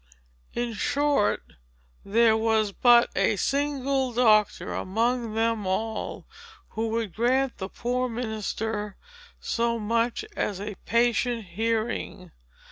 [0.55, 1.43] In short,
[2.03, 6.25] there was but a single doctor among them all,
[6.69, 8.95] who would grant the poor minister
[9.39, 12.31] so much as a patient hearing.